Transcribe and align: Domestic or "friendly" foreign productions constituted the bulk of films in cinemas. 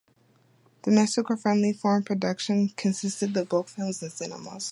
Domestic 0.81 1.29
or 1.29 1.37
"friendly" 1.37 1.73
foreign 1.73 2.01
productions 2.03 2.73
constituted 2.75 3.35
the 3.35 3.45
bulk 3.45 3.67
of 3.67 3.73
films 3.73 4.01
in 4.01 4.09
cinemas. 4.09 4.59